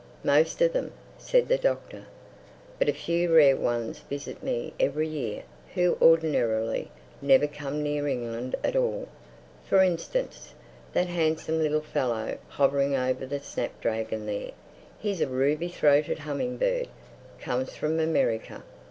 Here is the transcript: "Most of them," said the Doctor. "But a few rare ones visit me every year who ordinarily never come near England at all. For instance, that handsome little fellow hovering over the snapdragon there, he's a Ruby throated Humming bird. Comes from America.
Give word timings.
"Most 0.23 0.63
of 0.63 0.73
them," 0.73 0.93
said 1.19 1.47
the 1.47 1.59
Doctor. 1.59 2.07
"But 2.79 2.89
a 2.89 2.91
few 2.91 3.31
rare 3.35 3.55
ones 3.55 3.99
visit 3.99 4.41
me 4.41 4.73
every 4.79 5.07
year 5.07 5.43
who 5.75 5.95
ordinarily 6.01 6.89
never 7.21 7.45
come 7.45 7.83
near 7.83 8.07
England 8.07 8.55
at 8.63 8.75
all. 8.75 9.07
For 9.69 9.83
instance, 9.83 10.55
that 10.93 11.05
handsome 11.05 11.59
little 11.61 11.81
fellow 11.81 12.39
hovering 12.47 12.95
over 12.95 13.27
the 13.27 13.41
snapdragon 13.41 14.25
there, 14.25 14.53
he's 14.97 15.21
a 15.21 15.27
Ruby 15.27 15.67
throated 15.69 16.17
Humming 16.17 16.57
bird. 16.57 16.87
Comes 17.39 17.75
from 17.75 17.99
America. 17.99 18.63